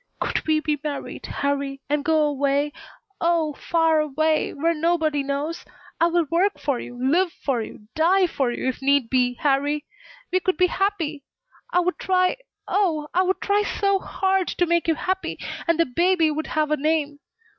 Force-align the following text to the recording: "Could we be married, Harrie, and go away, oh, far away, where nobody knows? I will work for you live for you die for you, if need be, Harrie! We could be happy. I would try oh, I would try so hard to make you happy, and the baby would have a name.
"Could 0.19 0.47
we 0.47 0.61
be 0.61 0.79
married, 0.83 1.27
Harrie, 1.27 1.79
and 1.87 2.03
go 2.03 2.23
away, 2.23 2.73
oh, 3.21 3.53
far 3.53 3.99
away, 3.99 4.51
where 4.51 4.73
nobody 4.73 5.21
knows? 5.21 5.63
I 5.99 6.07
will 6.07 6.25
work 6.31 6.59
for 6.59 6.79
you 6.79 6.97
live 6.99 7.31
for 7.31 7.61
you 7.61 7.85
die 7.93 8.25
for 8.25 8.51
you, 8.51 8.67
if 8.67 8.81
need 8.81 9.11
be, 9.11 9.35
Harrie! 9.35 9.85
We 10.31 10.39
could 10.39 10.57
be 10.57 10.65
happy. 10.65 11.23
I 11.71 11.81
would 11.81 11.99
try 11.99 12.37
oh, 12.67 13.09
I 13.13 13.21
would 13.21 13.41
try 13.41 13.61
so 13.61 13.99
hard 13.99 14.47
to 14.47 14.65
make 14.65 14.87
you 14.87 14.95
happy, 14.95 15.37
and 15.67 15.79
the 15.79 15.85
baby 15.85 16.31
would 16.31 16.47
have 16.47 16.71
a 16.71 16.77
name. 16.77 17.19